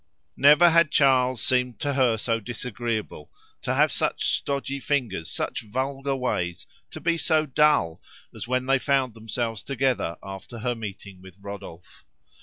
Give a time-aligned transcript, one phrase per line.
[0.35, 3.29] Never had Charles seemed to her so disagreeable,
[3.61, 8.01] to have such stodgy fingers, such vulgar ways, to be so dull
[8.33, 12.03] as when they found themselves together after her meeting with Rodolphe.